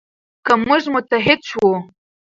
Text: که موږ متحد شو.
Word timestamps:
که 0.45 0.53
موږ 0.65 0.83
متحد 0.93 1.39
شو. 1.49 1.67